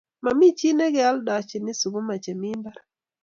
Mami 0.23 0.47
chii 0.57 0.75
nekealdochin 0.77 1.65
sukuma 1.81 2.15
che 2.23 2.31
mii 2.41 2.59
mbar 2.59 2.77